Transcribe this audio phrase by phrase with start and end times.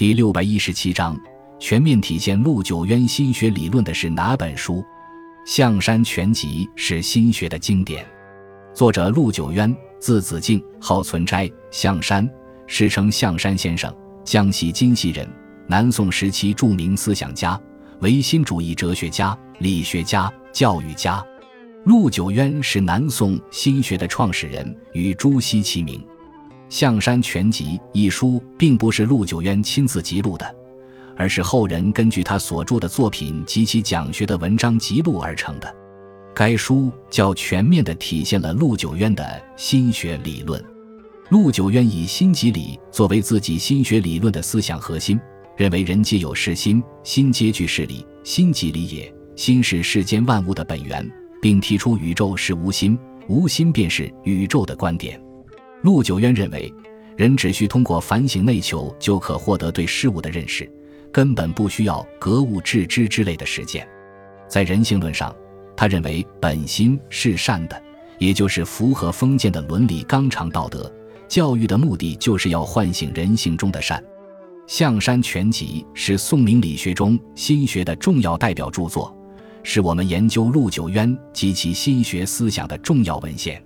[0.00, 1.14] 第六百一十七章，
[1.58, 4.76] 全面体现陆九渊心学理论的是哪本书？
[5.44, 8.02] 《象山全集》是心学的经典。
[8.72, 12.26] 作者陆九渊，字子敬，号存斋，象山，
[12.66, 13.94] 世称象山先生，
[14.24, 15.28] 江西金溪人，
[15.66, 17.60] 南宋时期著名思想家、
[18.00, 21.22] 唯心主义哲学家、理学家、教育家。
[21.84, 26.00] 陆九渊是南宋心学的创始人，与朱熹齐名。
[26.70, 30.54] 《象山全集》一书并不是陆九渊亲自辑录的，
[31.16, 35.74] 而是后人根据他所著的作品及其讲学的文章辑录而成的。
[36.32, 40.64] 该书较全面地体现了陆九渊的心学理论。
[41.28, 45.20] 陆九渊以心即理作为自己心学理论的思想核心，
[45.56, 51.04] 认为人皆有是心，心皆具是理，心即理也，心是世间万物的本源，
[51.42, 52.96] 并提出宇宙是无心，
[53.28, 55.20] 无心便是宇宙的观点。
[55.82, 56.72] 陆九渊认为，
[57.16, 60.70] 人只需通过反省内求就可获得对事物的认识，
[61.10, 63.88] 根本不需要格物致知之类的实践。
[64.46, 65.34] 在人性论上，
[65.76, 67.82] 他认为本心是善的，
[68.18, 70.92] 也就是符合封建的伦理纲常道德。
[71.28, 74.02] 教育的目的就是要唤醒人性中的善。
[74.66, 79.16] 《象山全集》是宋明理学中心学的重要代表著作，
[79.62, 83.62] 是我们研究陆九渊及其心学思想的重要文献。